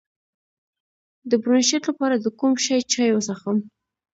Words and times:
د 1.29 1.31
برونشیت 1.41 1.83
لپاره 1.89 2.15
د 2.19 2.25
کوم 2.39 2.53
شي 2.63 2.77
چای 2.91 3.09
وڅښم؟ 3.13 3.57